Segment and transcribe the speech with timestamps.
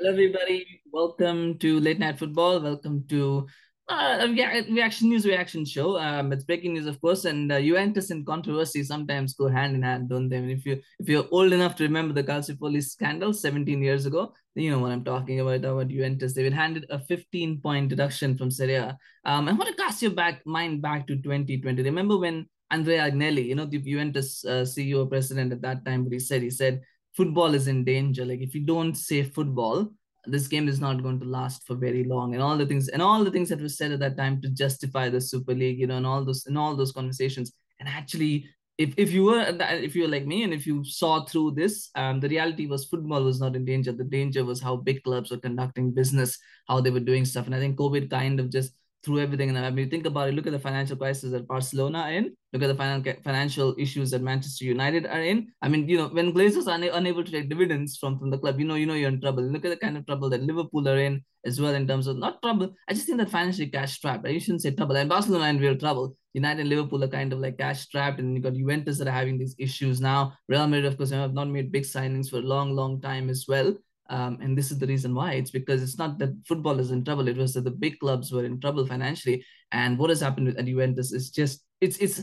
[0.00, 0.80] Hello, everybody.
[0.90, 2.60] Welcome to Late Night Football.
[2.60, 3.46] Welcome to
[3.86, 5.98] uh, reaction news reaction show.
[5.98, 9.82] Um, it's breaking news, of course, and uh, Juventus and controversy sometimes go hand in
[9.82, 10.38] hand, don't they?
[10.38, 14.06] I mean, if you if you're old enough to remember the Calciopoli scandal 17 years
[14.06, 15.56] ago, then you know what I'm talking about.
[15.56, 18.96] About Juventus, they've handed a 15 point deduction from Serie A.
[19.26, 21.82] Um, I want to cast your back mind back to 2020.
[21.82, 26.14] Remember when Andrea Agnelli, you know, the Juventus uh, CEO president at that time, what
[26.14, 26.80] he said, he said
[27.16, 28.24] football is in danger.
[28.24, 29.90] Like if you don't save football,
[30.26, 32.34] this game is not going to last for very long.
[32.34, 34.50] And all the things and all the things that were said at that time to
[34.50, 37.52] justify the Super League, you know, and all those and all those conversations.
[37.78, 38.46] And actually,
[38.76, 41.90] if if you were if you were like me and if you saw through this,
[41.94, 43.92] um, the reality was football was not in danger.
[43.92, 47.46] The danger was how big clubs were conducting business, how they were doing stuff.
[47.46, 48.72] And I think COVID kind of just
[49.04, 49.48] through everything.
[49.48, 52.12] And I mean, you think about it, look at the financial crisis that Barcelona are
[52.12, 55.48] in, look at the financial issues that Manchester United are in.
[55.62, 58.38] I mean, you know, when Glazers are una- unable to take dividends from, from the
[58.38, 59.42] club, you know, you know you're in trouble.
[59.42, 62.18] Look at the kind of trouble that Liverpool are in as well in terms of
[62.18, 62.74] not trouble.
[62.88, 64.28] I just think that financially cash strapped.
[64.28, 64.96] You shouldn't say trouble.
[64.96, 66.16] And Barcelona are in real trouble.
[66.34, 69.12] United and Liverpool are kind of like cash strapped, and you've got Juventus that are
[69.12, 70.34] having these issues now.
[70.48, 73.46] Real Madrid, of course, have not made big signings for a long, long time as
[73.48, 73.74] well.
[74.10, 75.34] Um, and this is the reason why.
[75.34, 77.28] It's because it's not that football is in trouble.
[77.28, 79.44] It was that the big clubs were in trouble financially.
[79.72, 82.22] And what has happened at Juventus is just it's it's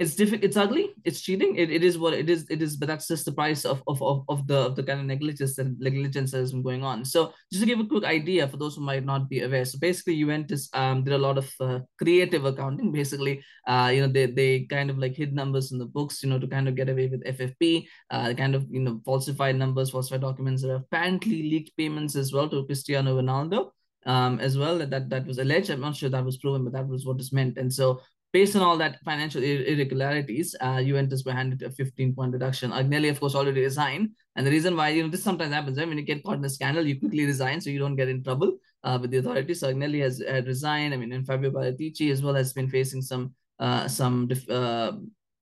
[0.00, 2.88] it's difficult it's ugly it's cheating it, it is what it is it is but
[2.88, 5.78] that's just the price of of, of, of the of the kind of negligence that
[5.78, 8.76] negligence that has been going on so just to give a quick idea for those
[8.76, 12.46] who might not be aware so basically juventus um did a lot of uh, creative
[12.46, 16.22] accounting basically uh you know they they kind of like hid numbers in the books
[16.22, 19.56] you know to kind of get away with ffp uh kind of you know falsified
[19.56, 23.70] numbers falsified documents that apparently leaked payments as well to cristiano ronaldo
[24.06, 25.68] um, as well that that was alleged.
[25.68, 27.58] I'm not sure that was proven, but that was what is meant.
[27.58, 28.00] And so
[28.32, 32.70] based on all that financial irregularities, uh, Juventus were handed a 15 point reduction.
[32.70, 34.10] Agnelli, of course, already resigned.
[34.36, 35.88] And the reason why, you know, this sometimes happens, right?
[35.88, 38.22] When you get caught in a scandal, you quickly resign so you don't get in
[38.22, 39.60] trouble uh, with the authorities.
[39.60, 40.94] So Agnelli has resigned.
[40.94, 44.92] I mean, and Fabio Paratici as well has been facing some uh, some uh,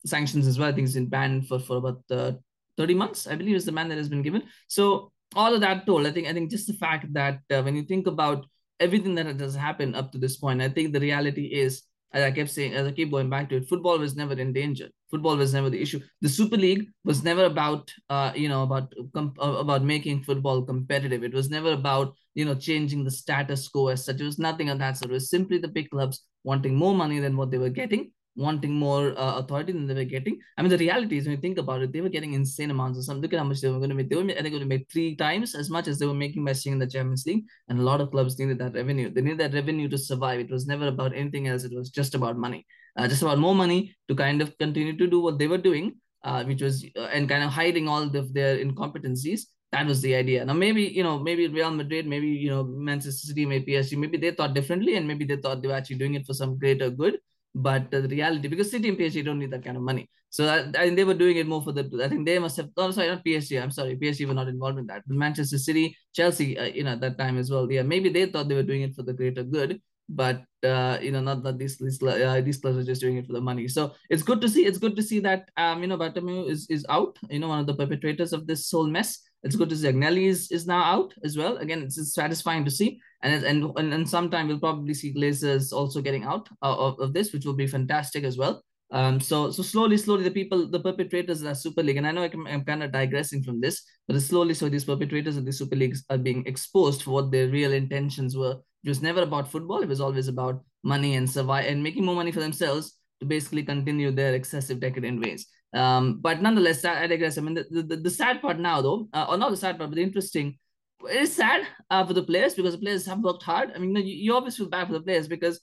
[0.04, 0.68] sanctions as well.
[0.68, 2.32] I think he's been banned for, for about uh,
[2.76, 4.42] 30 months, I believe is the man that has been given.
[4.66, 7.76] So all of that told, I think I think just the fact that uh, when
[7.76, 8.46] you think about
[8.80, 11.82] everything that has happened up to this point, I think the reality is
[12.12, 14.52] as I kept saying, as I keep going back to it, football was never in
[14.52, 14.88] danger.
[15.10, 16.00] Football was never the issue.
[16.22, 21.22] The Super League was never about, uh, you know, about uh, about making football competitive.
[21.22, 24.20] It was never about, you know, changing the status quo as such.
[24.20, 25.10] It was nothing of that sort.
[25.10, 28.72] It was simply the big clubs wanting more money than what they were getting, wanting
[28.72, 30.38] more uh, authority than they were getting.
[30.56, 32.98] I mean, the reality is when you think about it, they were getting insane amounts
[32.98, 33.22] of something.
[33.22, 34.08] Look at how much they were going to make.
[34.08, 36.44] They were, I think, going to make three times as much as they were making
[36.44, 37.44] by staying in the Champions League.
[37.68, 39.10] And a lot of clubs needed that revenue.
[39.12, 40.40] They needed that revenue to survive.
[40.40, 41.64] It was never about anything else.
[41.64, 42.64] It was just about money,
[42.96, 45.96] uh, just about more money to kind of continue to do what they were doing,
[46.22, 50.14] uh, which was uh, and kind of hiding all of their incompetencies that was the
[50.14, 50.44] idea.
[50.44, 54.16] Now maybe you know maybe Real Madrid, maybe you know Manchester City, maybe PSG, maybe
[54.16, 56.88] they thought differently, and maybe they thought they were actually doing it for some greater
[56.90, 57.18] good.
[57.58, 60.08] But the reality, because City and PSG don't need that kind of money.
[60.30, 61.90] So I, think they were doing it more for the.
[62.04, 62.68] I think they must have.
[62.76, 63.60] Oh, sorry, not PSG.
[63.60, 65.02] I'm sorry, PSG were not involved in that.
[65.08, 67.70] But Manchester City, Chelsea, uh, you know, at that time as well.
[67.70, 71.10] Yeah, maybe they thought they were doing it for the greater good, but uh, you
[71.10, 73.66] know, not that these these uh, these clubs are just doing it for the money.
[73.66, 74.64] So it's good to see.
[74.66, 77.18] It's good to see that um, you know, Bartomeu is is out.
[77.28, 79.18] You know, one of the perpetrators of this whole mess.
[79.42, 81.58] It's good to see Agnelli is, is now out as well.
[81.58, 83.00] Again, it's, it's satisfying to see.
[83.22, 87.32] And, and, and, and sometime we'll probably see Glazers also getting out of, of this,
[87.32, 88.62] which will be fantastic as well.
[88.90, 92.10] Um, so so slowly, slowly, the people, the perpetrators of the Super League, and I
[92.10, 95.52] know I am kind of digressing from this, but slowly, so these perpetrators of the
[95.52, 98.56] Super Leagues are being exposed for what their real intentions were.
[98.84, 102.14] It was never about football; it was always about money and survive and making more
[102.14, 105.46] money for themselves to basically continue their excessive decadent ways.
[105.74, 107.38] Um, but nonetheless, I digress.
[107.38, 109.90] I mean, the, the, the sad part now, though, uh, or not the sad part,
[109.90, 110.58] but the interesting,
[111.04, 113.72] it is sad uh, for the players because the players have worked hard.
[113.74, 115.60] I mean, you, you always feel bad for the players because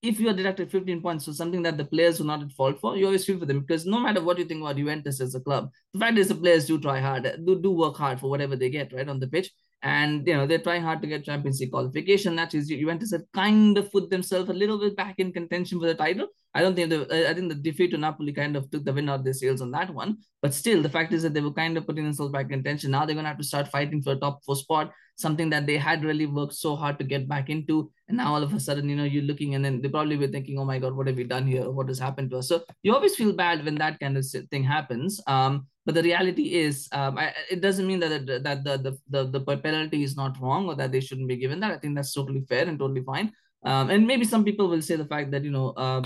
[0.00, 2.80] if you are deducted 15 points for something that the players were not at fault
[2.80, 5.34] for, you always feel for them because no matter what you think about Juventus as
[5.34, 8.30] a club, the fact is the players do try hard, do, do work hard for
[8.30, 9.50] whatever they get right on the pitch.
[9.82, 12.34] And you know they're trying hard to get Champions League qualification.
[12.34, 15.86] That is, Juventus had kind of put themselves a little bit back in contention for
[15.86, 16.26] the title.
[16.54, 19.10] I don't think the I think the defeat to Napoli kind of took the wind
[19.10, 20.18] out of their sails on that one.
[20.42, 22.90] But still, the fact is that they were kind of putting themselves back in tension.
[22.90, 25.76] Now they're gonna have to start fighting for a top four spot, something that they
[25.76, 27.90] had really worked so hard to get back into.
[28.08, 30.28] And now all of a sudden, you know, you're looking and then they probably were
[30.28, 31.70] thinking, oh my God, what have we done here?
[31.70, 32.48] What has happened to us?
[32.48, 35.20] So you always feel bad when that kind of thing happens.
[35.26, 38.98] Um, but the reality is, um, I, it doesn't mean that the, that the, the,
[39.24, 41.72] the, the penalty is not wrong or that they shouldn't be given that.
[41.72, 43.32] I think that's totally fair and totally fine.
[43.64, 46.04] Um, and maybe some people will say the fact that, you know, um,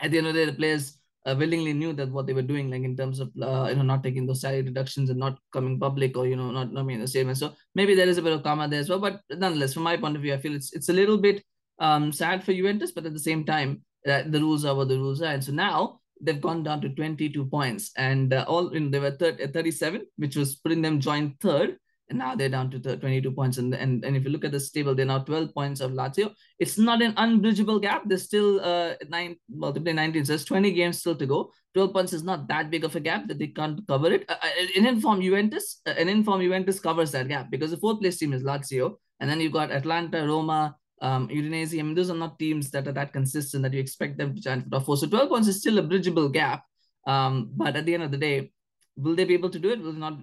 [0.00, 2.42] at the end of the day, the players uh, willingly knew that what they were
[2.42, 5.38] doing, like in terms of uh, you know not taking those salary reductions and not
[5.52, 7.38] coming public or you know not not the statement.
[7.38, 8.98] So maybe there is a bit of karma there as well.
[8.98, 11.44] But nonetheless, from my point of view, I feel it's it's a little bit
[11.78, 14.98] um sad for Juventus, but at the same time, uh, the rules are what the
[14.98, 18.80] rules are, and so now they've gone down to 22 points and uh, all you
[18.80, 21.76] know, they were third, 37 which was putting them joint third
[22.10, 23.58] and now they're down to the 22 points.
[23.58, 26.32] And, and, and if you look at this table, they're now 12 points of Lazio.
[26.58, 28.02] It's not an unbridgeable gap.
[28.06, 31.52] There's still uh, nine, well, they play 19, so there's 20 games still to go.
[31.74, 34.24] 12 points is not that big of a gap that they can't cover it.
[34.28, 34.36] Uh,
[34.76, 38.32] an inform Juventus, uh, an inform Juventus covers that gap because the fourth place team
[38.32, 38.96] is Lazio.
[39.20, 41.78] And then you've got Atalanta, Roma, um, Udinese.
[41.78, 44.40] I mean, those are not teams that are that consistent that you expect them to
[44.40, 44.96] challenge for top four.
[44.96, 46.64] So 12 points is still a bridgeable gap.
[47.06, 48.50] Um, but at the end of the day,
[48.98, 49.80] will they be able to do it?
[49.80, 50.18] Will not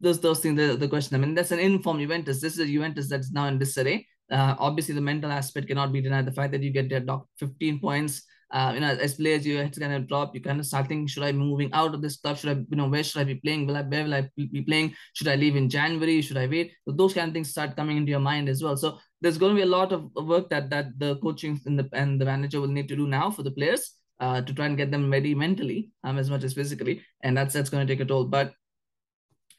[0.00, 1.14] those those things the, the question.
[1.16, 2.40] I mean, that's an informed Juventus.
[2.40, 4.06] This is a Juventus that's now in disarray.
[4.30, 6.26] Uh, obviously, the mental aspect cannot be denied.
[6.26, 8.22] The fact that you get there, doc 15 points.
[8.50, 10.34] Uh, you know, as players, your head's kind of drop.
[10.34, 12.38] You kind of start thinking, should I be moving out of this club?
[12.38, 13.66] Should I, you know, where should I be playing?
[13.66, 14.94] Will I, where will I be playing?
[15.12, 16.22] Should I leave in January?
[16.22, 16.72] Should I wait?
[16.86, 18.74] So those kind of things start coming into your mind as well.
[18.76, 21.88] So there's going to be a lot of work that that the coaching and the
[21.92, 24.76] and the manager will need to do now for the players uh, to try and
[24.76, 28.00] get them ready mentally um, as much as physically, and that's that's going to take
[28.00, 28.24] a toll.
[28.24, 28.52] But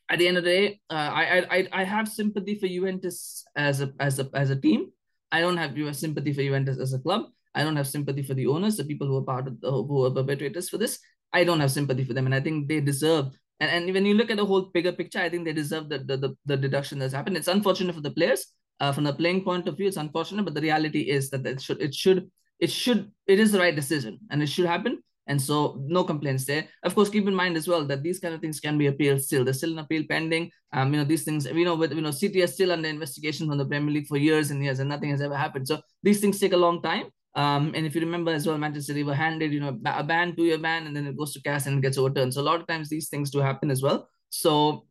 [0.09, 3.81] at the end of the day, uh, I I I have sympathy for Juventus as
[3.81, 4.91] a as a as a team.
[5.31, 7.25] I don't have sympathy for Juventus as a club.
[7.53, 10.05] I don't have sympathy for the owners, the people who are part of the, who
[10.05, 10.99] are perpetrators for this.
[11.33, 13.27] I don't have sympathy for them, and I think they deserve.
[13.59, 15.99] And, and when you look at the whole bigger picture, I think they deserve the
[15.99, 17.37] the, the, the deduction that's happened.
[17.37, 18.45] It's unfortunate for the players.
[18.79, 21.61] Uh, from the playing point of view, it's unfortunate, but the reality is that it
[21.61, 25.01] should it should it should it is the right decision and it should happen.
[25.27, 26.67] And so no complaints there.
[26.83, 29.21] Of course keep in mind as well that these kind of things can be appealed
[29.21, 29.43] still.
[29.43, 30.51] There's still an appeal pending.
[30.73, 33.47] Um you know these things we know with you know city is still under investigation
[33.47, 35.67] from the premier league for years and years and nothing has ever happened.
[35.67, 37.05] So these things take a long time.
[37.35, 40.35] Um, and if you remember as well, Manchester City were handed, you know, a ban,
[40.35, 42.33] two-year ban, and then it goes to CAS and it gets overturned.
[42.33, 44.09] So a lot of times these things do happen as well.
[44.29, 44.87] So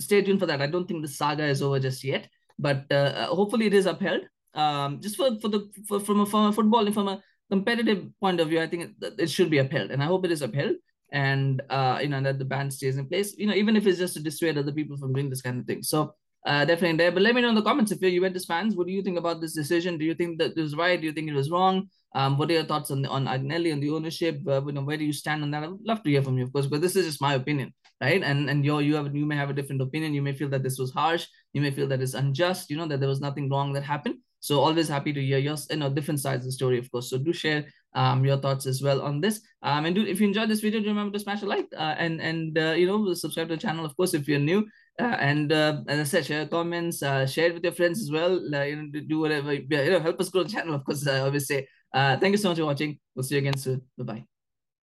[0.00, 0.62] stay tuned for that.
[0.62, 4.22] I don't think the saga is over just yet, but uh, hopefully it is upheld
[4.54, 8.08] um, just for for the for, from a from a football and from a competitive
[8.20, 10.42] point of view, I think it, it should be upheld, and I hope it is
[10.42, 10.76] upheld,
[11.12, 13.36] and uh, you know that the ban stays in place.
[13.36, 15.66] You know, even if it's just to dissuade other people from doing this kind of
[15.66, 15.82] thing.
[15.82, 16.14] So
[16.44, 17.12] uh, definitely there.
[17.12, 18.74] But let me know in the comments if you're Juventus fans.
[18.74, 19.96] What do you think about this decision?
[19.98, 21.00] Do you think that it was right?
[21.00, 21.88] Do you think it was wrong?
[22.14, 24.40] Um, what are your thoughts on on Agnelli and the ownership?
[24.46, 25.62] Uh, you know, where do you stand on that?
[25.62, 27.72] I would love to hear from you, of course, but this is just my opinion,
[28.00, 28.22] right?
[28.22, 30.14] And and you you have you may have a different opinion.
[30.14, 31.26] You may feel that this was harsh.
[31.52, 32.70] You may feel that it's unjust.
[32.70, 34.16] You know that there was nothing wrong that happened.
[34.42, 37.08] So always happy to hear your you know different sides of the story, of course.
[37.10, 39.40] So do share um your thoughts as well on this.
[39.62, 41.94] Um and do if you enjoyed this video, do remember to smash a like uh,
[41.96, 44.66] and and uh, you know subscribe to the channel, of course, if you're new.
[45.00, 48.10] Uh, and uh, as I said, share comments, uh, share it with your friends as
[48.10, 48.34] well.
[48.54, 49.52] Uh, you know, do whatever.
[49.54, 50.74] You know, help us grow the channel.
[50.74, 51.66] Of course, I always say.
[51.94, 52.98] Uh, thank you so much for watching.
[53.14, 53.82] We'll see you again soon.
[53.96, 54.31] Bye bye.